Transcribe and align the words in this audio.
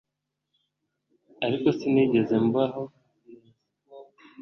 ariko 1.45 1.67
sinigeze 1.77 2.35
mbaho 2.47 2.83
neza 3.25 3.51